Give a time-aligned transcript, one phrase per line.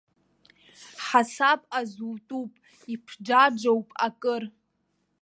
[1.05, 2.51] Ҳасаб азутәуп,
[2.93, 4.43] иԥџаџоуп акыр.